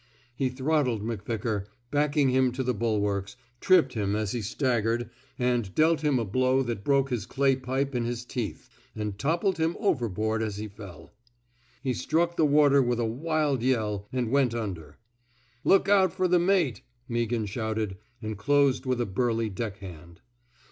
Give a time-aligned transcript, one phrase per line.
[0.35, 6.01] He throttled McVickar, backed him to the bulwarks, tripped him as he staggered, and dealt
[6.01, 10.41] him a blow that broke his clay pipe in his teeth, and toppled him overboard
[10.41, 11.03] as he fell.
[11.03, 14.97] 57 THE SMOKE EATEES He struck the water with a wild yell, and went under.
[15.63, 20.21] Look out fer the mate,'* Meaghan shouted, and closed with a burly deck hand.